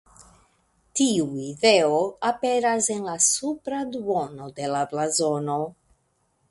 Tiu 0.99 1.27
ideo 1.49 1.99
aperas 2.31 2.89
en 2.97 3.07
la 3.11 3.17
supra 3.27 3.85
duono 3.97 4.53
de 4.61 4.73
la 4.77 4.85
blazono. 4.95 5.63